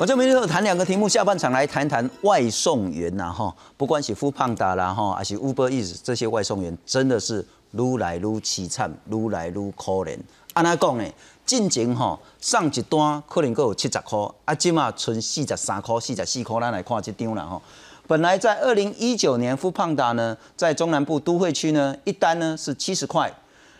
[0.00, 10.16] 我这边就谈两个题目，下半场来谈谈外送员呐哈，不管是富胖达啦哈，还是 Uber Eats 这些外送员，真的是愈来愈凄惨，愈来愈可怜。
[10.52, 11.04] 安怎讲呢？
[11.44, 17.60] 进前吼上一单可能够有七十块，啊，今嘛剩四十三块、四十四块，咱来看这张啦吼。
[18.06, 23.32] 本来在二零一九年，富胖达呢在中南部都会区呢一单呢是七十块，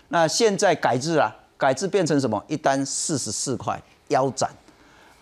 [0.09, 2.42] 那现在改制啦，改制变成什么？
[2.48, 4.50] 一单四十四块，腰斩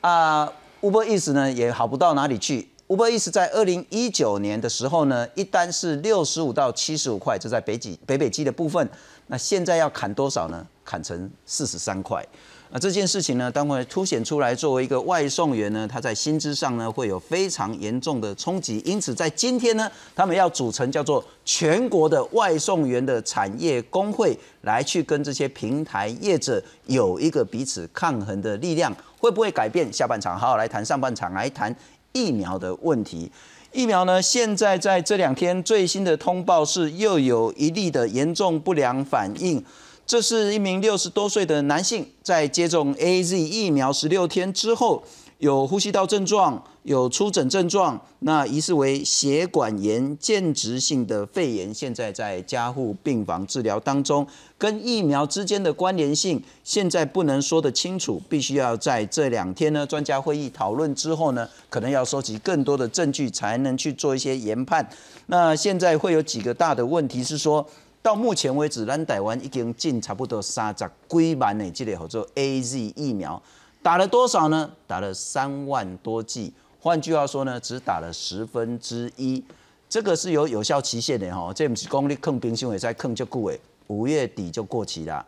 [0.01, 2.69] 啊！Uber Eats 呢也好不到哪里去。
[2.89, 8.89] Uber Eats 在二零一九年的时候呢，一单是六十五到七十五块，这在北极北北极的部分。
[9.27, 10.65] 那现在要砍多少呢？
[10.85, 12.25] 砍成四十三块。
[12.71, 18.81] 那这件事情呢，当然凸显出来，作为一个外送员呢，他在薪资上呢会有非常严重的冲击。
[18.85, 28.95] 因此，在今天呢，他们要组成叫做全国的外送员的产业工会，来去跟这些平台业者有一个彼此抗衡的力量。
[29.27, 29.93] 会不会改变？
[29.93, 31.75] 下半场好好来谈，上半场来谈
[32.13, 33.29] 疫苗的问题。
[33.73, 39.61] 疫苗呢，现在在这两天最新的通报是又有一例的严重不良反应。
[40.07, 45.03] 这是一名六十多岁的男性，在接种 A Z 疫苗十六天之后，
[45.39, 54.27] 有呼吸道症状，有出疹症状，那疑似为血管炎间质性的肺炎，现在在加护病房治疗当中。
[54.57, 64.89] 跟疫苗之间的关联性，现在不能说得清楚，必须要在这两天呢专家会议讨论之后呢，可能要收集更多的证据，才能去做一些研判。
[65.27, 67.67] 那现在会有几个大的问题是说。
[68.03, 73.43] 到目前为止，咱台湾已经进差不多三十几万的这类叫做 A Z 疫苗，
[73.87, 74.69] 打了多少呢？
[74.85, 76.53] 打了三万多剂。
[76.81, 79.41] 换句话说呢，只打了十分之一。
[79.89, 85.25] 这个是有有效期限的哈，这不是讲你坑冰箱也在坑就过诶，五月底就过期了。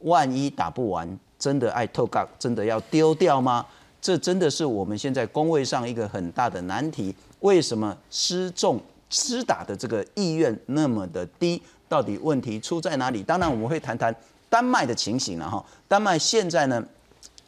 [0.00, 3.64] 万一打不完，真的爱透杠，真的要丢掉吗？
[4.02, 7.14] 这真的是我们现在工位上一个很大的难题。
[7.38, 11.62] 为什么失重施打的这个意愿那么的低？
[11.88, 13.22] 到底问题出在哪里？
[13.22, 14.12] 当然我们会谈谈
[14.48, 15.64] 丹麦的情形了哈。
[15.86, 16.84] 丹麦现在呢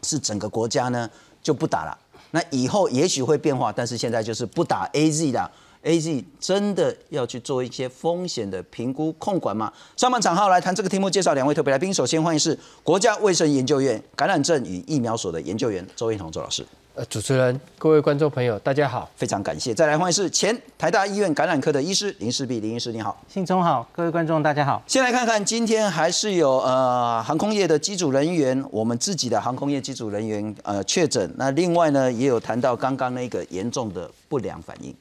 [0.02, 1.08] 是整个国家呢
[1.42, 1.96] 就不打了，
[2.32, 5.50] 那以后也许会变化，但是现在就是不打 A Z 的。
[5.82, 9.72] A Z 真的要去做一些风险的评估控管吗？
[9.96, 11.92] 上半场好来谈这个题目，介绍两位特别来宾。
[11.92, 16.64] 首先欢迎是国家卫生研究院感染症与疫苗所的研究员周彦彤周老师。
[16.94, 19.74] 呃，主持人，各位观众朋友，大家好，非常感谢。
[19.74, 24.82] 再来欢迎是前台大医院感染科的医师林世璧林医师，你好，信中好，各位观众大家好。
[24.86, 34.94] 先来看看今天还是有呃航空业的机组人员，我们自己的航空业机组人员呃确诊，那另外呢也有谈到刚刚那个严重的不良反应。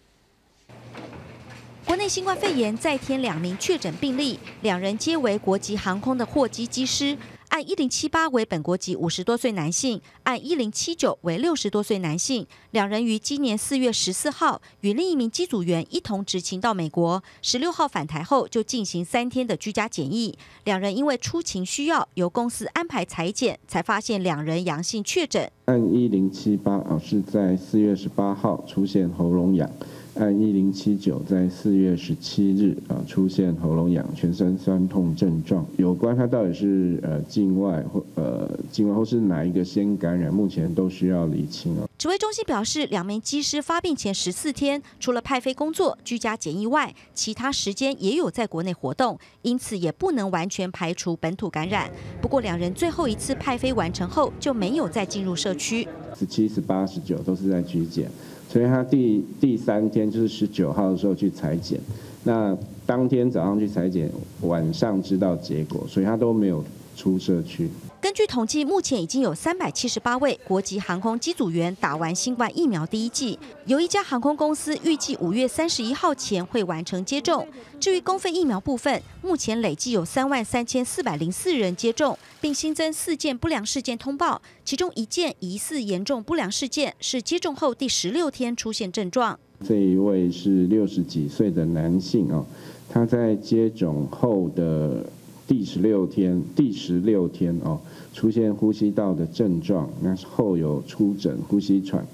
[1.86, 7.18] 国内新冠肺炎再添两名确诊病例，两人皆为国籍航空的货机机师。
[7.52, 12.48] 按一零七八为本国籍五十多岁男性，按一零七九为六十多岁男性。
[12.72, 20.38] 两人于今年四月十四号与另一名机组员一同执勤到美国，十六号返台后就进行三天的居家检疫。
[20.64, 25.52] 两人因为出勤需要，由公司安排裁剪，才发现两人阳性确诊。
[25.66, 29.70] 按一零七八啊，是在四月十八号出现喉咙痒。
[30.16, 35.66] 按一零七九，在四月十七日啊出现喉咙痒、全身酸痛症状。
[35.78, 41.88] 有关他到底是呃境外或呃境外或是哪一个先感染，目前都需要理清哦。
[41.98, 51.90] 指挥中心表示，两名机师发病前十四天，除了派飞工作、居家检疫外，其他时间也有在国内活动，因此也不能完全排除本土感染。
[52.22, 55.88] 不过，两人最后一次派飞完成后就没有再进入社区。
[56.18, 58.10] 十七、十八、十九都是在居检。
[58.52, 61.80] 所以他第第三天就是十九号的时候去裁剪，
[62.26, 66.62] 那当天早上去裁剪，晚上知道结果，所以他都没有
[66.98, 67.70] 出社区。
[68.02, 73.38] 根据统计，目前已经有三百七十八位国际航空机组员打完新冠疫苗第一剂。
[73.68, 77.48] 有一家航空公司预计五月三十一号前会完成接种。
[77.80, 89.40] 至于公费疫苗部分，目前累计有三万三千四百零四人接种，并新增四件不良事件通报，其中一件疑似严重不良事件是接种后第十六天出现症状。
[89.64, 92.44] 这一位是六十几岁的男性啊，
[92.90, 95.06] 他在接种后的。
[95.48, 97.78] 第十六天，第十六天哦，
[98.14, 102.06] 出现呼吸道的症状，那后有出诊、呼吸喘，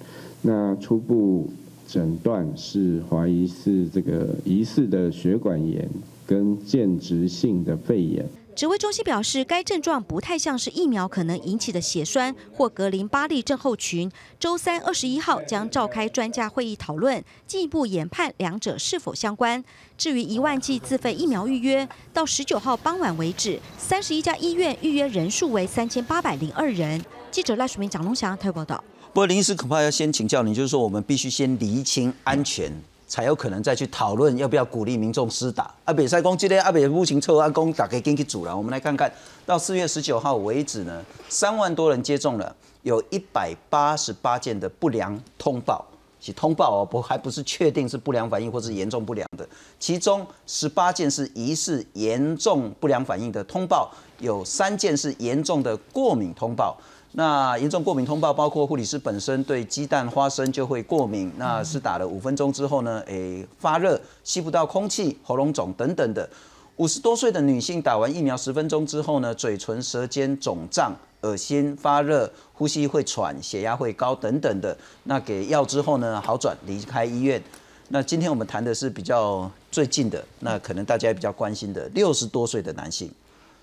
[0.42, 1.50] 那初步
[1.88, 5.90] 诊断是怀疑是这个疑似的血管炎
[6.26, 8.26] 跟间质性的肺炎。
[8.58, 14.12] 指挥中心表示，该症状不太像是疫苗可能引起的血栓或格林巴利症候群。
[14.40, 19.64] 周三二十一号将召开专家会议讨论，进一步研判两者是否相关。
[19.96, 27.06] 至于一万剂自费疫苗预约，到十九号傍晚为止，三十一家医院预约人数为三千八百零二人。
[27.30, 28.84] 记者赖淑明、蒋龙祥台报道。
[29.14, 32.74] 不过林医师恐怕要先请教你，就是说我们必须先厘清安全，
[33.08, 35.74] 才有可能再去讨论要不要鼓励民众施打。
[35.86, 39.12] 阿北塞公今天阿北目前测安公打给进去组了，我们来看看
[39.46, 45.86] 到四月十九号为止呢，三万多人接种了，有一百八十八件的不良通报。
[46.20, 49.48] 是通报哦，不还不是确定是不良反应或是严重不良的，
[49.80, 53.90] 其中十八件是疑似严重不良反应的通报，
[54.20, 56.76] 有三件是严重的过敏通报。
[57.14, 66.30] 那严重过敏通报包括护理师本身对鸡蛋、花生就会过敏，那是打了五分钟之后呢，诶发热、吸不到空气、喉咙肿等等的。
[66.76, 74.78] 五十多岁的女性打完疫苗十分钟之后呢，嘴唇、舌尖肿胀、恶心、发热、呼吸会喘、血压会高等等的。
[75.06, 77.42] 那给药之后呢，好转，离开医院。
[77.88, 83.10] 那今天我们谈的是比较最近的，那可能大家比较关心的，六十多岁的男性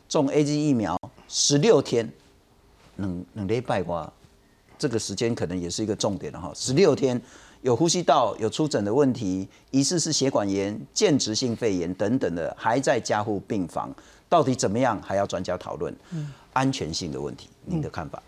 [0.08, 0.98] 中 A G 疫苗
[1.28, 2.10] 十六天。
[2.96, 4.10] 冷冷雷拜瓜，
[4.78, 6.52] 这个时间可能也是一个重点了哈。
[6.54, 7.20] 十六天
[7.62, 13.94] 有呼吸道有出诊的问题，疑似是血管炎、间质性肺炎等等的，还在加护病房，
[14.28, 15.94] 到底怎么样还要专家讨论。
[16.12, 18.22] 嗯安全性的问题，您的看法？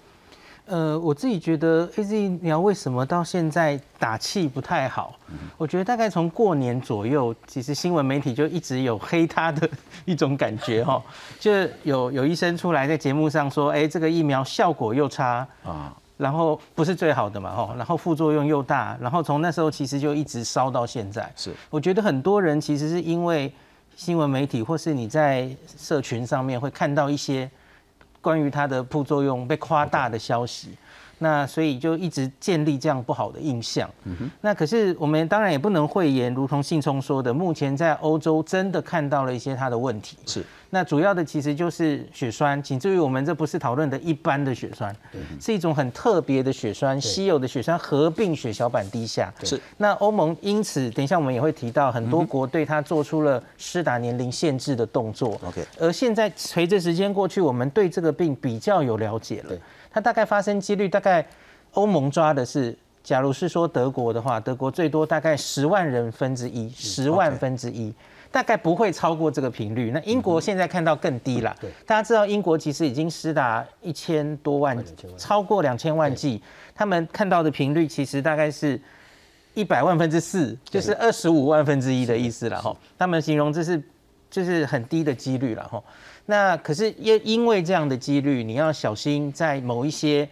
[0.66, 5.14] 呃，我自己觉得 A Z 疫苗为什么到现在打气不太好？
[5.56, 9.68] 我觉得大概从过年左右，其实新闻媒体就一直有黑它的
[10.04, 11.00] 一种感觉哈，
[11.38, 11.52] 就
[11.84, 21.32] 有有医生出来在节目上说，哎，这个疫苗效果又差啊，然后不是最好的嘛哈，然后副作用又大，然后从那时候其实就一直烧到现在。
[21.36, 23.52] 是，我觉得很多人其实是因为
[23.94, 25.48] 新闻媒体或是你在
[25.78, 27.48] 社群上面会看到一些。
[28.26, 30.70] 关于它的副作用被夸大的消息，
[31.18, 33.88] 那所以就一直建立这样不好的印象。
[34.40, 40.16] 那可是我们当然也不能讳言，如同信聪说的，目前在欧洲真的看到了一些它的问题。
[40.26, 40.44] 是。
[40.70, 44.94] 那主要的其实就是血栓，请注意，我们这不是讨论的一般的血栓，
[45.40, 49.32] 是一种很特别的血栓，稀有的血栓合并血小板低下。
[49.44, 49.60] 是。
[49.76, 55.40] 那欧盟因此，等一下我们也会提到，很多国对它做出了施打年龄限制的动作。
[55.46, 55.64] OK。
[55.78, 59.56] 而现在随着时间过去，我们对这个病比较有了解了。
[59.90, 61.24] 它大概发生几率，大概
[61.72, 67.94] 欧盟抓的是，假如是说德国的话，德国最多大概十万人分之一，十万分之一。
[68.36, 69.90] 大概不会超过这个频率。
[69.90, 71.56] 那英国现在看到更低了。
[71.58, 74.76] 对，大家知道英国其实已经施打一千多万，
[75.16, 76.42] 超过两千万剂。
[76.74, 78.78] 他们看到的频率其实大概是
[79.54, 82.76] 一百万分之四，就是二十五万分之一的意思了哈。
[82.98, 83.82] 他们形容这是
[84.28, 85.82] 就是很低的几率了哈。
[86.26, 90.28] 那可是因因为这样的几率，你要小心在某一些，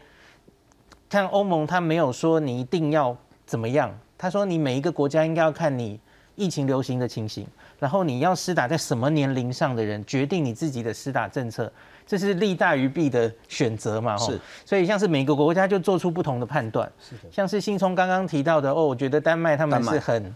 [1.08, 3.16] 看欧盟他没有说你一定要
[3.46, 5.98] 怎么样，他说你每一个国家应该要看你
[6.34, 7.46] 疫情流行的情形。
[7.84, 11.70] 然后你要施打在什么年龄上的人，决定你自己的施打政策，
[12.06, 14.16] 这是利大于弊的选择嘛？
[14.16, 16.90] 是，所以像是每个国家就做出不同的判断。
[16.98, 20.34] 是的，像是新聪刚刚提到的哦，我觉得丹麦他们是很。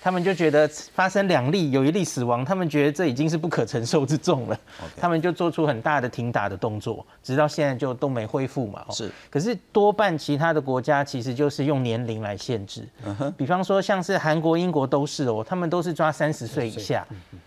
[0.00, 4.58] 他们就觉得发生两例，有一例死亡，他们觉得这已经是不可承受之重了。
[4.96, 8.84] 他们就做出很大的停打的动作，直到现在就都没恢复嘛。
[8.90, 12.86] 是，可是多半其他的国家其实就是用年龄来限制。
[13.36, 17.06] 比方说像是韩国、英国都是哦，他们都是抓三十岁以下。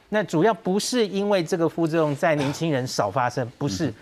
[0.10, 3.94] 那主要不是因为这个副作用在年轻人少发生，不是，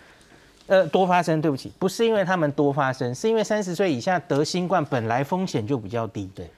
[0.65, 1.39] 呃，多发生。
[1.39, 6.27] 对不起，不是因为他们多发生，是因为三十岁以下得新冠本来风险就比较低。
[6.33, 6.49] 对。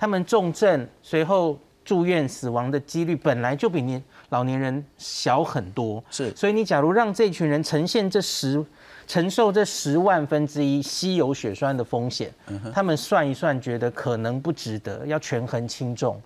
[0.00, 8.64] 他们重症随后住院死亡的几率本来就比年老年人小很多，是，所以你假如让这群人呈现这十
[9.06, 12.32] 承受这十万分之一稀有血栓的风险，
[12.72, 16.18] 他们算一算觉得可能不值得，要权衡轻重，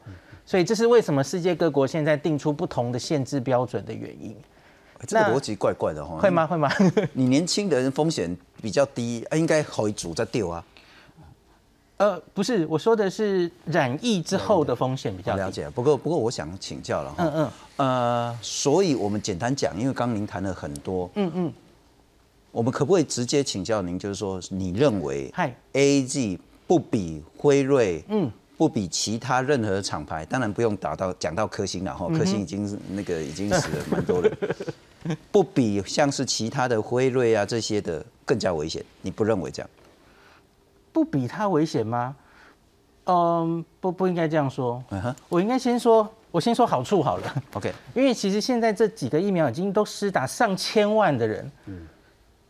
[0.46, 4.36] 所以这是为什么世界各国现在定出不同的限制标准的原因。
[5.08, 6.46] 这个逻辑怪怪的哈，会吗？
[6.46, 6.70] 会吗？
[7.12, 10.64] 你年轻的人风险比较低，应该可以煮在丢啊。
[11.96, 15.70] 呃，不是，我说的是染疫之后的风险比较了解。
[15.70, 17.24] 不过，不过我想请教了哈。
[17.24, 17.50] 嗯嗯。
[17.76, 21.08] 呃，所以我们简单讲，因为刚您谈了很多。
[21.14, 21.52] 嗯嗯。
[22.50, 25.32] 我们可不可以直接请教您，就是说，你认为
[25.72, 34.36] ，A G 不比辉瑞，嗯，不比其他任何厂牌，当然不用打到讲到科兴了哈，科兴已经那个已经死了蛮多人，
[35.32, 39.70] 不比像是其他的辉瑞啊这些的更加危险，你不认为这样？
[40.94, 42.14] 不比它危险吗？
[43.06, 44.80] 嗯，不不应该这样说。
[45.28, 47.34] 我应该先说，我先说好处好了。
[47.54, 51.80] OK， 因为其实现在这几个疫苗已经都施打上千万的人，嗯，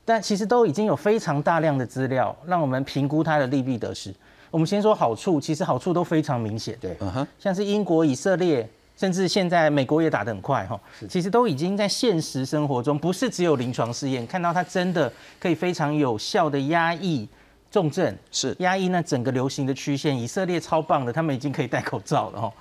[0.05, 4.15] 但其实都已经有非常大量的资料让我们评估它的利弊得失。
[4.51, 6.79] 我们先说好处，其实好处都非常明显。
[6.81, 6.97] 对，
[7.39, 17.29] 像是英国、以色列，甚至现在美国也打得很快哈，其实都已经在现实生活中，不是只有临床试验，看到它真的可以非常有效的压抑。
[17.75, 20.17] 重症，是压抑那整个流行的曲线。
[20.17, 22.53] 以色列超棒的，他们已经可以戴口罩了哦。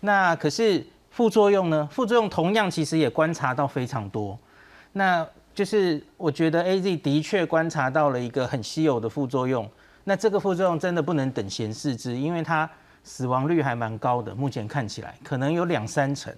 [0.00, 1.86] 那可是副作用呢？
[1.92, 4.38] 副作用同样其实也观察到非常多。
[4.92, 9.68] 那就是我觉得 A Z 的确观察到了一个很稀有的副作用。
[10.04, 12.66] 那这个副作用真的不能等闲视之，因为它
[13.04, 16.34] 死亡率还蛮高的，目前看起来可能有两三成，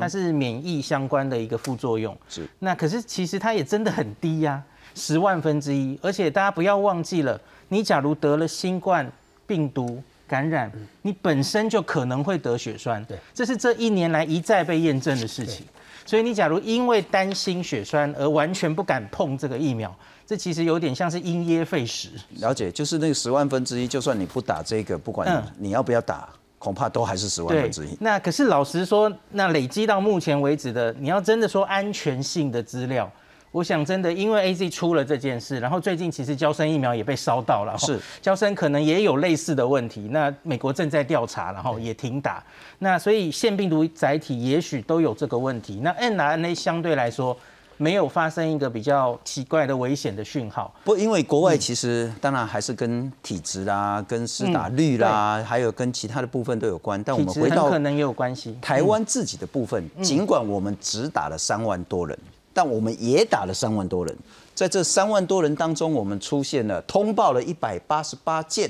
[0.00, 2.18] 它是免疫相关的一个副作用。
[2.28, 2.44] 是。
[2.58, 4.60] 那可是其实它也真的很低呀，
[4.98, 5.98] 十万分之一。
[6.02, 9.10] 而且大家不要忘记了，你假如得了新冠
[9.46, 10.70] 病毒感染，
[11.02, 13.02] 你本身就可能会得血栓。
[13.04, 15.64] 对，这是这一年来一再被验证的事情。
[16.04, 19.94] 所以你假如因为担心血栓而完全不敢碰这个疫苗。
[20.26, 22.10] 这其实有点像是因噎废食。
[22.40, 26.28] 了解，就是那个十万分之一，就算你不打这个，不管你要不要打，
[26.58, 27.96] 恐怕都还是十万分之一。
[27.98, 33.10] 那可是老实说，那累积到目前为止的，你要真的说安全性的资料，
[33.50, 40.08] 我想真的，因为 A Z 出了这件事，然后最近其实交生疫苗也被烧到了，是交生可能也有类似的问题。
[40.10, 42.42] 那美国正在调查，然后也停打。
[42.78, 45.80] 那所以腺病毒载体也许都有这个问题。
[45.82, 47.36] 那 n R N A 相对来说。
[47.80, 50.74] 没有发生一个比较奇怪的危险的讯号。
[50.82, 57.00] 不，因为国外其实当然还是跟体质啦、跟施打率啦，还有跟其他的部分都有关。
[57.04, 58.58] 但我们回到可能也有关系。
[58.60, 62.18] 台湾自己的部分，尽管我们只打了三万多人，
[62.58, 64.18] 但我们也打了三万多人。
[64.52, 68.68] 在这三万多人当中，我们出现了通报了一百八十八件。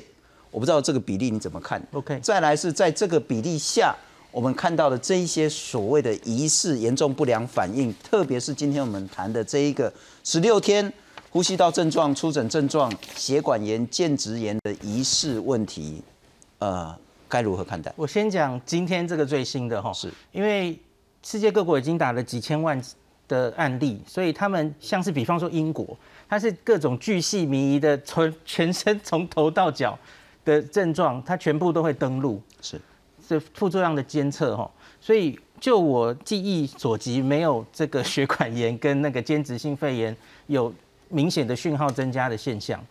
[0.50, 2.20] 我不知道这个比例你怎么看？OK。
[2.20, 3.96] 再来是在这个比例下。
[4.30, 9.90] 我们看到的这一些所谓的疑似严重不良反应，特别是今天我们谈的这一个
[10.22, 10.92] 十六天
[11.30, 16.02] 呼吸道症状、出诊症状、血管炎、间质炎的疑似问题，
[16.58, 16.94] 呃，
[17.26, 17.90] 该如何看待？
[17.96, 20.78] 我先讲今天这个最新的哈，是因为
[21.22, 22.80] 世界各国已经打了几千万
[23.28, 25.96] 的案例，所以他们像是比方说英国，
[26.28, 29.96] 它是各种巨细靡遗的从全身从头到脚
[30.44, 32.42] 的症状，它全部都会登录。
[32.60, 32.80] 是。
[33.28, 34.70] 这副作用的监测哈，
[35.02, 40.16] 所以就我记忆所及，没有这个血管炎跟那个间质性肺炎
[40.46, 40.72] 有
[41.10, 42.82] 明显的讯号增加的现象。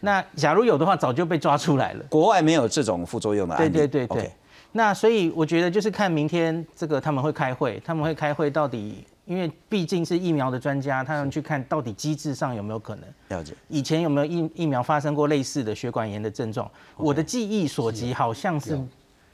[0.00, 2.04] 那假如有的话，早就被抓出来了。
[2.08, 3.70] 国外没有这种副作用的案例。
[3.70, 4.32] 对对对对。
[4.72, 13.04] 那所以我觉得就是看明天这个他们会开会，他们会开会到底，因为毕竟是疫苗的专家，他们去看到底机制上有没有可能。
[13.28, 13.54] 了解。
[13.68, 16.70] 以前有没有疫疫苗发生过类似的血管炎的症状？
[16.96, 18.78] 我的记忆所及，好像是。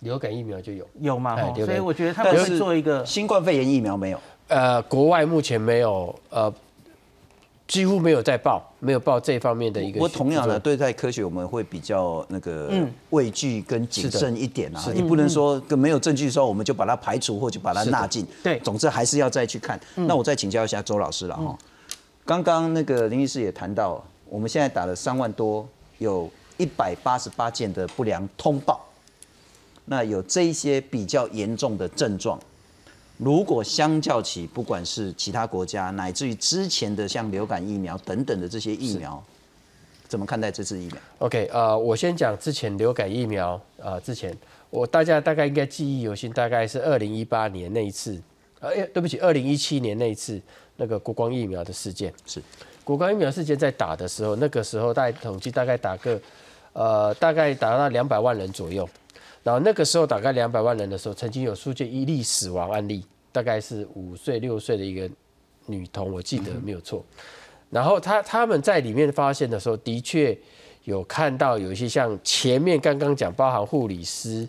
[0.00, 1.36] 流感疫苗就有有吗？
[1.54, 4.20] 所以我觉得他们会做一个新冠肺炎疫苗没有。
[4.48, 6.50] 呃，国外目前没有，呃，
[7.70, 9.92] 几乎没有在报，没有报这方面的一个。
[9.92, 12.68] 不过同样的，对待科学我们会比较那个
[13.10, 18.26] 畏惧跟谨慎一点啊，你不能说跟没有证据的时候我们就把它排除或者把它纳进。
[18.42, 19.78] 对，总之还是要再去看。
[19.94, 21.56] 那我再请教一下周老师了哈。
[22.24, 25.64] 刚刚那个林医师也谈到，我们现在打了三万多，
[25.98, 28.84] 有一百八十八件的不良通报。
[29.84, 32.36] 那有这一些比较严重的症状，
[33.22, 39.22] 如果相较起不管是其他国家，乃至于之前的像流感疫苗等等的这些疫苗，
[40.08, 44.34] 怎么看待这次疫苗？OK，呃，我先讲之前流感疫苗，呃，之前
[44.70, 48.18] 我大家大概应该记忆犹新，大概是二零一八年那一次，
[48.58, 50.40] 呃，对不起，二零一七年那一次
[50.76, 52.42] 那个国光疫苗的事件，是
[52.84, 56.18] 国光疫苗事件在打的时候，那个时候大概统计大概打个，
[56.72, 58.88] 呃，大概打到两百万人左右。
[59.42, 65.08] 然后那个时候大概两百万人的时候，曾经有出现一例死亡案例，大概是五岁六岁的一个
[65.66, 67.04] 女童，我记得没有错。
[67.70, 70.36] 然后他他们在里面发现的时候，的确
[70.84, 74.48] 有看到有一些像前面刚刚讲，包含护理师，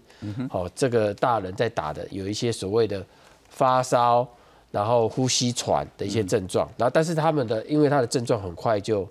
[0.50, 3.05] 好这个大人在打的，有一些所谓的
[3.50, 4.27] 发烧，
[4.71, 6.67] 然后呼吸喘的一些症状。
[6.77, 9.07] 然后但是他们的因为他的症状很快就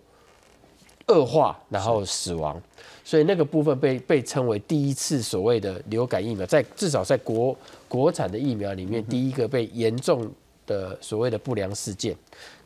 [1.11, 2.61] 恶化，然后死亡。
[3.05, 7.57] 所以那个部分被被称为第一次所谓的流感疫苗，在至少在国
[7.89, 10.31] 国产的疫苗里面，第一个被严重
[10.65, 12.17] 的所谓的不良事件。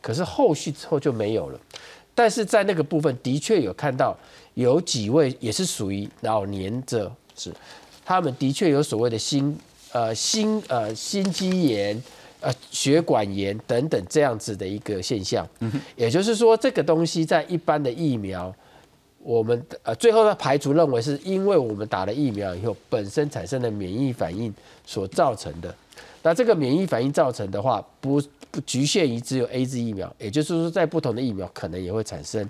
[0.01, 1.59] 可是后续之后就没有了。
[2.13, 4.15] 但是在那个部分的确有看到
[4.53, 7.51] 有几位也是属于老年者，是
[8.05, 9.57] 他们的确有所谓的心
[9.91, 11.99] 呃心呃心肌炎
[12.45, 15.47] 呃血管炎等等这样子的一个现象。
[15.95, 18.53] 也就是说，这个东西在一般的疫苗。
[19.19, 24.53] 我们呃最后呢排除认为是因为我们打了疫苗以后本身产生的免疫反应
[24.85, 25.75] 所造成的。
[26.21, 28.21] 那这个免疫反应造成的话，不
[28.51, 32.47] 不局限于只有 A Z 疫苗，也就是说在不同的疫苗可能也会产生。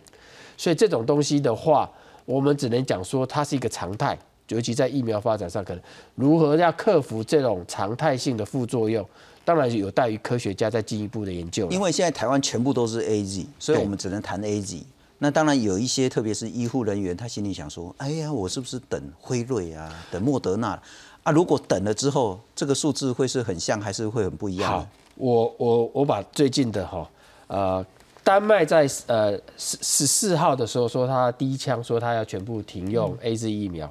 [0.57, 1.89] 所以这种东西的话，
[2.25, 4.17] 我们只能讲说它是一个常态，
[4.49, 5.81] 尤其在疫苗发展上，可能
[6.15, 9.07] 如何要克服这种常态性的副作用，
[9.45, 11.69] 当然有待于科学家再进一步的研究。
[11.69, 14.83] 因为现在台湾全部都是 A Z，所以我们只能谈 A Z。
[15.19, 20.77] 那当然有一些，特别是医护人员，他心里想说：“哎呀，我是不是等辉瑞啊，等莫德纳
[21.23, 21.31] 啊？
[21.31, 27.09] 如果等了之后，这个数字会是很像，还是会很不一样？”好，我我我把最近的哈，
[27.47, 27.85] 呃，
[28.25, 33.89] 丹麦在呃十十四号的时候说他第一枪说他要全部停用 A Z 疫苗。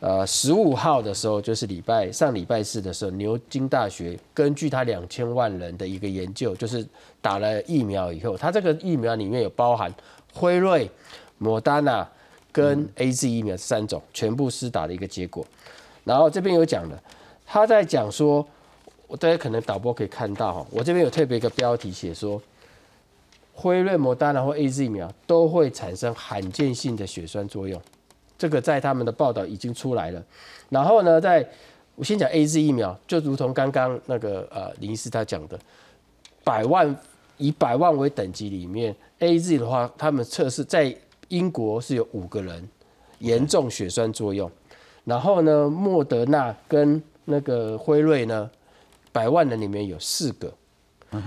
[0.00, 6.86] 呃，十五号的时候就是礼拜上礼拜四的时候，牛津大学根据他两千万人的一个研究，就是
[7.20, 9.92] 打了疫苗以后，他这个疫苗里面有包含
[10.32, 10.90] 辉瑞、
[11.36, 12.08] 莫丹娜
[12.50, 15.44] 跟 A Z 疫苗三种全部施打的一个结果。
[16.02, 16.98] 然后这边有讲的，
[17.44, 18.46] 他在讲说，
[19.06, 22.40] 我大家可能导播可以看到哈，我这边有特别一个标题写说，
[23.52, 27.78] 辉瑞、莫丹娜或 A Z 疫苗都会产生罕见性的血栓作用。
[28.40, 30.24] 这个在他们的报道已经出来了，
[30.70, 31.46] 然后呢，在
[31.94, 35.60] 我先讲 A Z 疫苗，就如同刚刚那个呃林医师他讲的，
[36.42, 36.96] 百万
[37.36, 40.96] 以百万为等级里面，A Z 的话，他们测试在
[41.28, 42.66] 英国是有五个人
[43.18, 44.50] 严重血栓作用，
[45.04, 48.50] 然后呢，莫德纳跟那个辉瑞呢，
[49.12, 50.50] 百万人里面有四个，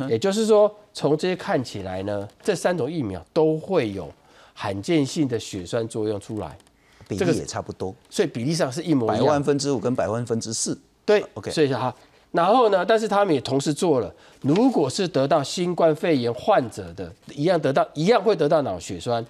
[0.09, 4.11] 也就是说，从这些看起来呢，这三种疫苗都会有
[4.55, 6.57] 罕见性的血栓作用出来。
[7.07, 10.79] 比例也差不多，所以比例上是一模一样，百万分之五跟百万分之四。
[11.05, 11.51] 对，OK。
[11.51, 11.93] 所以哈，
[12.31, 19.25] 然后呢，但是他们也同时做了，如果是得到新冠肺炎患者的，一样得到一样会得到脑血栓，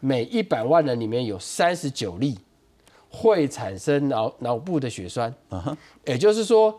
[0.00, 2.38] 每一百万人里面有三十九例
[3.10, 5.32] 会产生脑脑部的血栓。
[5.50, 6.78] 嗯哼，也就是说，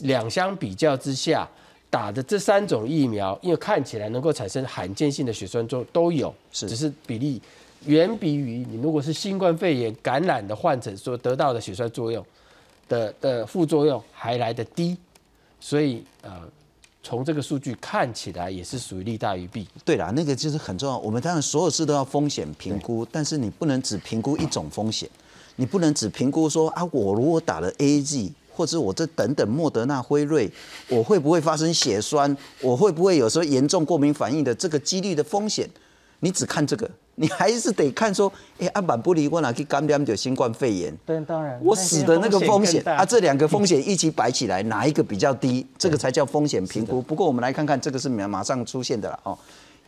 [0.00, 1.48] 两相比较之下，
[1.88, 7.40] 打的这三种疫苗，因为看起来能够产生罕见性的血栓都都有，是只是比例。
[7.86, 12.24] 远比于你如果是新冠肺炎感染的患者所得到的血栓作用
[12.88, 14.96] 的的副作用还来得低，
[15.60, 16.42] 所以呃，
[17.02, 19.66] 从这个数据看起来也是属于利大于弊。
[19.84, 20.98] 对啦，那个就是很重要。
[20.98, 25.08] 我们当然所有事都要风险评估，但是你不能只评估一种风险，
[25.56, 30.50] 你不能只评估说啊，我如果打了 A G 或者我这等等莫德纳、辉瑞，
[30.88, 32.36] 我会不会发生血栓？
[32.60, 35.68] 我会不会有时候严重过敏反应的这个几率的风险？
[36.20, 36.90] 你只看这个。
[37.20, 40.96] 你还是得看说，哎，阿板不离我哪去感染着新冠肺炎？
[41.04, 41.58] 对，当然。
[41.62, 45.66] 我死的那个风险啊，这两个风险一起摆起来，哪一个比较低？
[45.76, 47.02] 这个才叫风险评估。
[47.02, 49.36] 不过我们来看看，这个是马马上出现的了哦。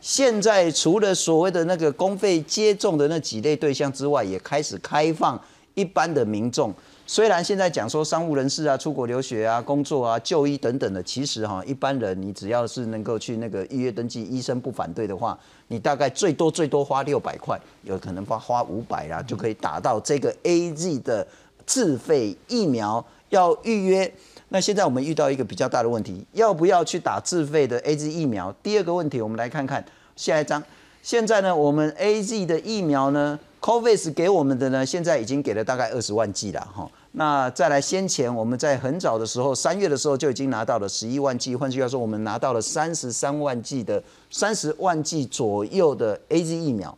[0.01, 5.39] 现在除了所谓的那个公费接种的那几类对象之外，也开始开放
[5.73, 6.73] 一般的民众。
[7.11, 21.27] 虽然现在讲说商务人士啊、出国留学啊、工作啊、就医等等的，其实哈，一般人你只要是能够去那个预约登记，医生不反对的话，你大概最多最多花六百块，有可能花花五百啦，就可以打到这个 A Z 的
[21.65, 23.05] 自费疫苗。
[23.27, 24.09] 要预约，
[24.47, 28.55] 那现在我们遇到一个比较大的问题，要不要去打自费的 A Z 疫苗？
[28.63, 29.83] 第二个问题，我们来看看
[30.15, 30.63] 下一张。
[31.03, 36.89] 现在呢，我们 A Z 的疫苗呢，COVAX 给我们的呢，现在已经给了大概二十万剂了哈。
[37.13, 46.97] 那再来，先前我们在很早的时候，三月的时候就已经拿到了十一万剂，换句话说，我们拿到了三十三万剂的三十万剂左右的 A Z 疫苗，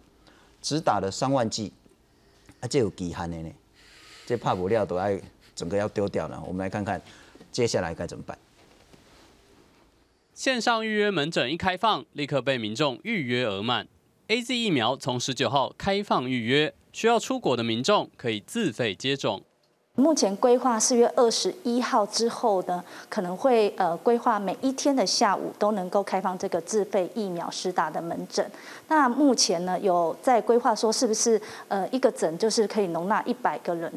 [0.62, 1.74] 只打了三万剂，
[2.60, 3.52] 啊，这有遗憾的呢，
[4.28, 5.10] 这怕不料都要
[5.56, 6.40] 整个要丢掉了。
[6.46, 7.02] 我们来看看
[7.52, 8.38] 接下来该怎么办。
[10.36, 13.88] 线上预约门诊一开放，立刻被民众预约额满。
[14.28, 19.44] A Z 疫苗从十九号开放预约，需要出国的民众可以自费接种。
[19.96, 28.44] 目前规划四月二十一号之后呢，可能会呃规划每一天的下午都能够开放这个自费疫苗施打的门诊。
[28.88, 33.94] 那目前呢有在规划说是不是呃一个诊就是可以容纳一百个人？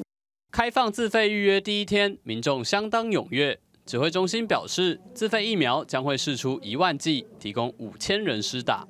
[0.52, 3.58] 开放自费预约第一天，民众相当踊跃。
[3.86, 8.86] 指挥中心表示，自费疫苗将会试出一万剂，提供五千人施打。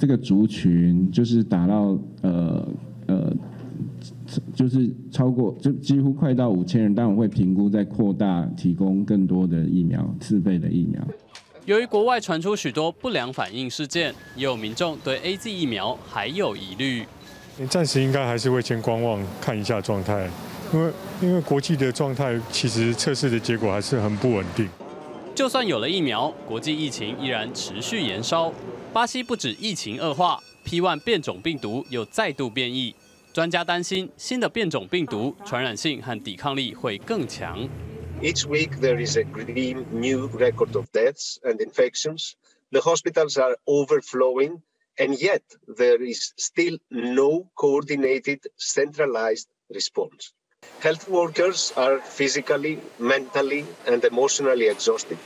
[0.00, 2.66] 这个族群就是打到呃呃。
[4.54, 11.00] 就是超过，就几乎快到五千人，但我会评估再扩大，提供更多的疫苗，自费的疫苗。
[11.66, 17.04] 由于国外传出许多不良反应事件，也有民众对 A Z 疫苗还有疑虑。
[17.68, 20.28] 暂时应该还是会先观望，看一下状态，
[20.72, 24.66] 因为因为国际的状态其实测试的结果还是很不稳定。
[25.34, 28.52] 就算有了疫苗，国际疫情依然持续延烧。
[28.92, 32.94] 巴西不止疫情恶化，P1 变种病毒又再度变异。
[33.33, 37.67] 专家担心，新的变种病毒传染性和抵抗力会更强。
[38.21, 42.31] Each week there is a grim new record of deaths and infections.
[42.71, 44.61] The hospitals are overflowing,
[44.97, 50.31] and yet there is still no coordinated, centralized response.
[50.81, 55.17] Health workers are physically, mentally, and emotionally exhausted.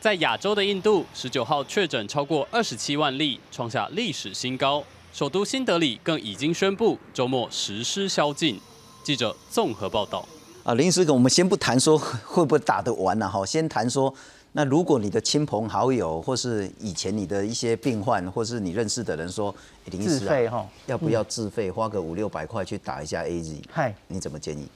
[0.00, 4.84] 在亚洲的印度，十九号确诊超过二十七万例，创下历史新高。
[5.17, 8.61] 首都新德里更已经宣布周末实施宵禁。
[9.01, 10.23] 记者综合报道。
[10.63, 14.13] 啊，林医师，我们先不谈说会不会打得完了哈，先谈说，
[14.51, 19.51] 那如果你的亲朋好友或是以前你的一些病患，或是你认识的人说，
[19.85, 23.63] 林医自师啊，费哈，要不要自费花个五六百块去打一下 A Z？
[23.71, 24.67] 嗨，你怎么建议？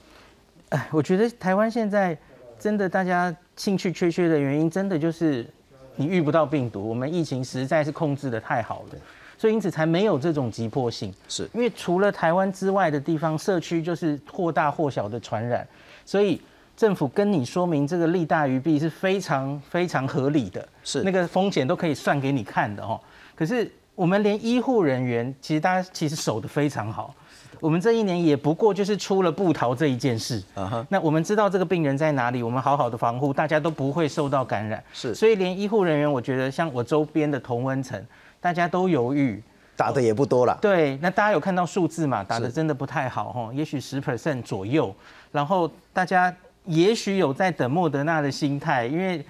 [0.70, 2.18] 哎，我觉得台湾现在
[2.58, 5.48] 真的大家兴趣缺缺的原因，真的就是
[5.94, 8.98] 你遇不到病毒，我们疫情实在是控制的太好了，
[9.42, 11.12] 所以因此才没有这种急迫性。
[11.26, 15.66] 是因为除了台湾之外的地方，社区就是或大或小的传染，
[16.06, 16.40] 所以
[16.76, 23.00] 政府跟你说明这个利大于弊是非常非常合理的，是那个风险都可以算给你看的哦。
[23.34, 27.12] 可是我们连医护人员，其实大家其实守得非常好。
[27.58, 34.80] 我们这一年也不过就是出了布逃这一件事，啊哈，那我们知道这个病人在哪里，我们好好的防护，大家都不会受到感染。
[34.92, 38.00] 是所以连医护人员，我觉得像我周边的同温层，
[38.42, 39.42] 大家都犹豫。
[39.74, 40.56] 打的也不多了。
[40.60, 42.22] 对，那大家有看到数字嘛？
[42.22, 44.94] 打的真的不太好哈，也许十 percent 左右。
[45.32, 46.32] 然后大家
[46.66, 49.24] 也许有在等莫德纳的心态，因为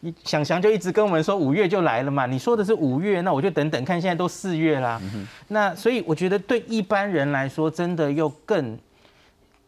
[0.00, 5.00] 你想想就一直跟我们说五月就来了嘛，你说的是五月，那我就等等看，现在都四月啦。
[5.48, 8.76] 那所以我觉得对一般人来说，真的又更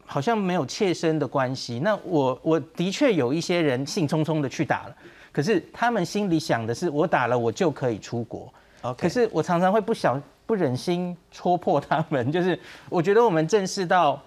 [0.04, 1.78] 好像没有切身的关系。
[1.78, 4.96] 那我我的确有一些人兴冲冲的去打了，
[5.32, 8.52] 可是他们心里想的是，我打了我就可以出国。
[8.94, 14.20] 可是我常常会不小不忍心戳破他们， 就是我觉得我们正式到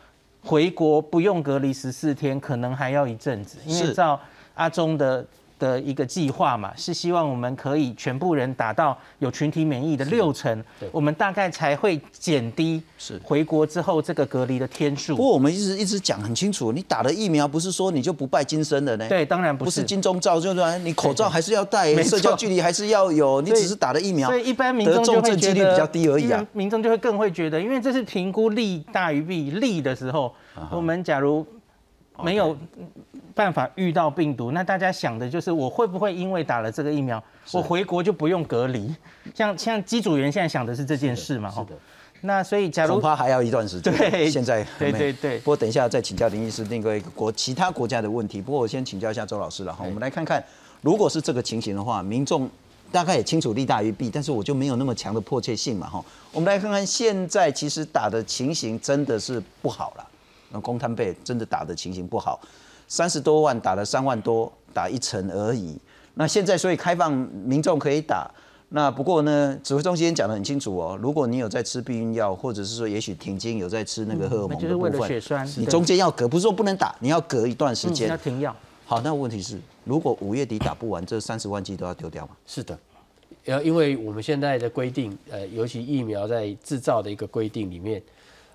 [0.43, 4.19] 回国不用隔离十四天，可能还要一阵子，因为照
[4.55, 5.25] 阿中的。
[5.59, 15.15] 的一个计划嘛，是希望我们可以全部人达到有群体免疫的六成，我们大概才会减低是回国之后这个隔离的天数。
[15.15, 19.07] 不过我们一直一直讲很清楚，你打了疫苗不是说你就不拜金身了呢？
[19.09, 26.45] 对，当然不是不是金钟罩，就是说你口罩还是要戴， 社交距离还是要有，你只是打了疫苗，所以一般民众就重会觉得比较低而已啊。
[26.53, 31.45] 民众就会更会觉得，因为这是评估利大于弊，利的时候，啊我们假如
[32.23, 32.55] 没有
[33.33, 38.93] 办法遇到病毒，那大家想的就是我会不会因为打了这个疫苗，我回国就不用隔离？
[39.33, 41.65] 像像机组员现在想的是这件事嘛，哈。
[42.21, 43.93] 那所以假如恐怕还要一段时间。
[43.95, 48.41] 对现在对对对不过等一下再请教林医师那个国其他国家的问题。
[48.41, 50.43] 不过我先请教一下周老师了哈，我们来看看，
[50.81, 52.49] 如果是这个情形的话，民众
[52.91, 56.03] 大概也清楚利大于弊，但是我就没有那么强的迫切性嘛哈。
[56.33, 60.05] 我们来看看现在其实打的情形真的是不好了，
[60.51, 62.39] 那公摊倍真的打的情形不好，
[62.87, 65.77] 三十多万打了三万多，打一成而已。
[66.15, 68.29] 那现在所以开放民众可以打。
[68.71, 78.07] 那不过呢，指挥中心讲得很清楚哦，如果你有在吃避孕药，或者是说也许停经有在吃那个荷尔蒙的部分，了血栓，你中间要隔，不是说不能打，你要隔一段时嗯间。
[78.07, 78.55] 要停药。
[78.85, 82.31] 好，那问题是，如果五月底打不完，这三十万剂都要丢掉吗？
[82.45, 82.77] 是的，
[83.45, 87.99] 呃，因为我们现在的规定，呃，尤其疫苗在制造的一个规定里面，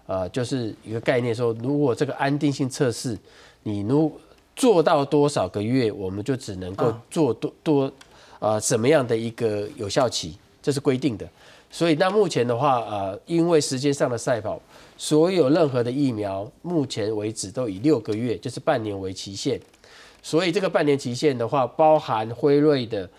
[0.06, 3.18] 呃，就是一个概念说，如果这个安定性测试，
[3.62, 4.12] 你如
[4.54, 7.92] 做到多少个月，我们就只能够啊做多多
[8.38, 11.26] 呃什么样的一个有效期，这是规定的。
[11.70, 14.60] 所以那目前的话，呃，因为时间上的赛跑，
[14.96, 19.60] 所有任何的疫苗，目前为止都以六个月，就是半年为期限。
[20.22, 23.10] 所以这个半年期限的话，包含辉瑞的、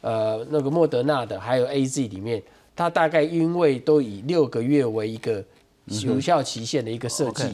[0.00, 2.40] 呃那个莫德纳的，还有 A Z 里面，
[2.76, 5.44] 它大概因为都以六个月为一个
[5.86, 7.44] 有效期限的一个设计。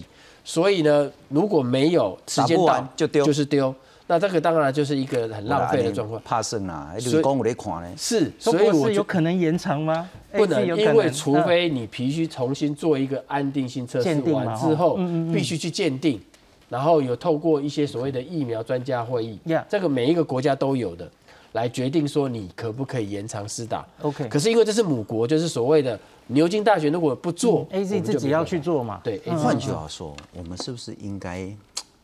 [0.45, 3.25] 所以呢，如果没有时间到就丢。
[3.25, 3.75] 就是丢。
[4.07, 6.21] 那这个当然就是一个很浪费的状况。
[6.25, 7.89] 怕剩啊，所以就是公我得看呢。
[7.97, 10.11] 是，所以我有可能延长吗？
[10.33, 14.99] 不能因为除非你必须重新做一个安定性测试完之后
[15.33, 16.21] 必须去鉴定，
[16.69, 19.39] 然后有透过一些所谓的疫苗专家会议。
[19.69, 21.09] 这个每一个国家都有的，
[21.53, 23.87] 来决定说你可不可以延长施打。
[24.03, 29.01] OK 可是因为这是母国，就是所谓的牛津大学如果不做嗯，AZ 自己要去做嘛？
[29.03, 31.49] 对换句话说，我们是不是应该，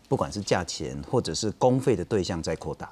[0.08, 2.90] 不管是价钱或者是公费的对象在扩大？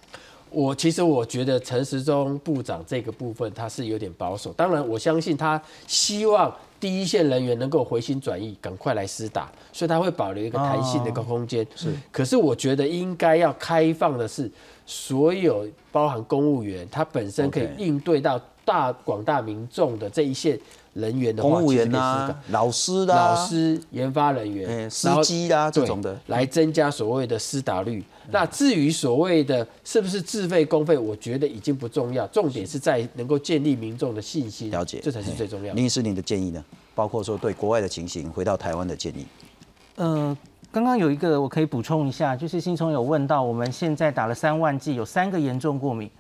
[0.50, 11.66] 我其实我觉得陈时中部长这个部分他是有点保守，当然我相信他希望第一线人员能够回心转意，赶快来施打，所以他会保留一个弹性的一个空间。
[11.74, 14.48] 是，可是我觉得应该要开放的是，
[14.86, 20.58] 所有包含公务员，他本身可以应对到大广大民众的这一线
[20.92, 28.02] 人员的话，公务员呐、老师啦、老师、研发人员、哎司机啊这种的来增加所谓的施打率。
[28.30, 35.74] 那至于所谓的是不是自费公费，我觉得已经不重要，重点是在能够建立民众的信心，了解，这才是最重要的。
[35.74, 36.64] 林医师，你的建议呢？
[36.94, 39.26] 包括说对国外的情形，回到台湾的建议。
[39.96, 40.34] 呃，
[40.74, 46.10] 刚刚有一个我可以补充一下，就是新聪有问到，我们现在打了三万剂，有三个严重过敏，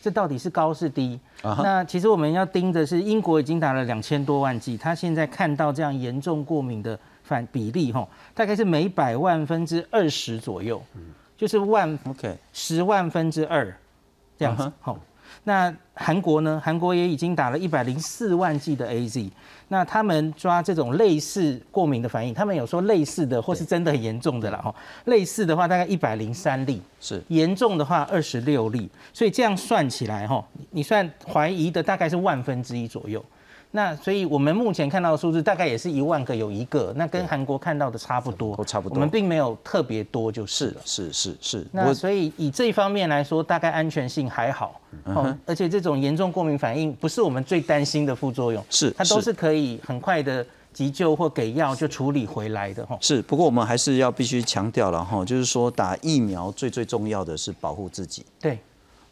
[0.00, 1.18] 这到底是高是低？
[1.42, 10.80] 那其实我们要盯的是英国已经打了两千多万剂，他现在看到这样严重过敏的反比例哈，大概是每百万分之二十左右，
[11.36, 13.66] 就是万 OK 十万分之二
[14.38, 14.72] 这样子。
[14.78, 14.96] 好，
[15.44, 16.60] 那韩国呢？
[16.64, 19.30] 韩国也已经打了一百零四万剂的 AZ。
[19.68, 24.74] 那他们抓这种类似过敏的反应，他们有说类似的或是真的很严重的了哈。
[25.06, 33.24] 类似的话大概一百零三例，是严重的话二十六例，所以这样算起来哈，你算怀疑的大概是万分之一左右。
[33.76, 38.94] 那所以我们目前看到的数字大概也是一万个有一个，那跟韩国看到的差不多，都差不多。
[38.94, 40.80] 我们并没有特别多就是了。
[40.84, 41.66] 是是是。
[41.72, 44.80] 那所以以这一方面来说，大概安全性还好。
[45.06, 52.96] 哦，而且这种严重过敏反应不是我们最担心的副作用，是它都是可以很快的急救或给药就处理回来的哈。
[53.00, 58.24] 是，不过我们还是要必须强调了哈，就是说打疫苗最最重要的是保护自己。
[58.40, 58.56] 对。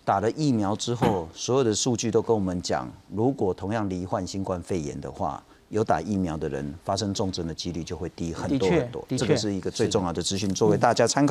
[0.05, 9.05] 打了疫苗之后，所有的数据都跟我们讲，如果同样罹患新冠肺炎的话，有打疫苗的人发生重症的几率就会低很多很多。
[9.17, 11.31] 这个是一个最重要的资讯，作为大家参考。